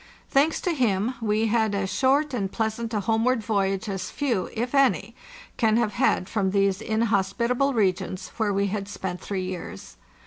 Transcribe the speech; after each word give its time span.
Thanks 0.31 0.59
to 0.61 0.71
him, 0.73 1.13
we 1.21 1.45
had 1.45 1.75
as 1.75 1.93
short 1.93 2.33
and 2.33 2.51
pleasant 2.51 2.91
a 2.91 3.01
home 3.01 3.23
ward 3.23 3.43
voyage 3.43 3.87
as 3.87 4.09
few, 4.09 4.49
if 4.53 4.73
any, 4.73 5.13
can 5.57 5.77
have 5.77 5.93
had 5.93 6.27
from 6.27 6.49
these 6.49 6.81
in 6.81 7.01
hospitable 7.03 7.75
regions, 7.75 8.29
where 8.37 8.51
we 8.51 8.65
had 8.65 8.87
spent 8.87 9.21
three 9.21 9.43
years. 9.43 9.97